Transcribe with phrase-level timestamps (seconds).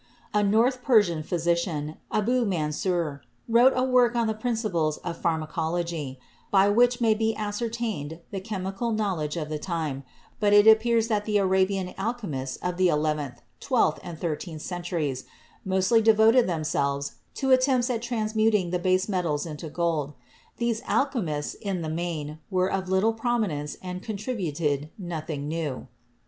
[0.33, 6.69] A North Persian physician, Abu Mansur, wrote a work on the principles of pharmacology, by
[6.69, 10.03] which may be ascertained the chemical knowledge of the time,
[10.39, 15.25] but it appears that the Arabian alchemists of the eleventh, twelfth and thirteenth centuries
[15.63, 20.13] mostly devoted themselves to attempts at transmuting the base metals into gold.
[20.57, 25.87] These alchemists, in the main, were of little prominence and contributed nothing new.